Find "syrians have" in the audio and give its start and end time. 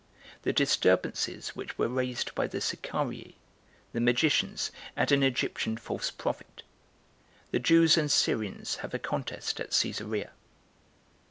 8.11-8.95